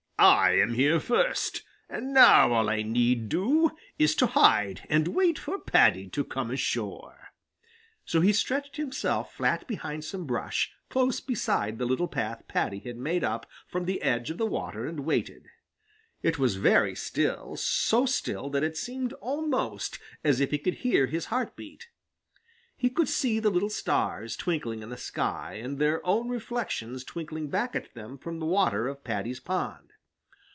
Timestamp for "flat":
9.33-9.65